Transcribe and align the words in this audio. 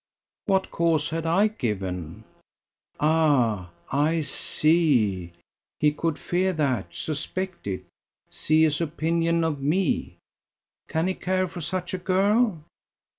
"What 0.47 0.71
cause 0.71 1.11
had 1.11 1.27
I 1.27 1.45
given... 1.47 2.23
Ah 2.99 3.69
I 3.91 4.21
see! 4.21 5.33
He 5.79 5.91
could 5.91 6.17
fear 6.17 6.53
that; 6.53 6.87
suspect 6.95 7.67
it! 7.67 7.83
See 8.27 8.63
his 8.63 8.81
opinion 8.81 9.43
of 9.43 9.61
me! 9.61 10.17
Can 10.87 11.05
he 11.05 11.13
care 11.13 11.47
for 11.47 11.61
such 11.61 11.93
a 11.93 11.99
girl? 11.99 12.63